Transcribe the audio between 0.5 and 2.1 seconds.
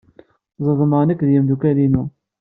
Zedmeɣ nek d yemdukkal-inu.